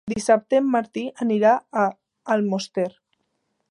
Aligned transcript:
Dissabte 0.11 0.57
en 0.61 0.71
Martí 0.75 1.03
anirà 1.27 1.53
a 1.83 1.87
Almoster. 2.37 2.91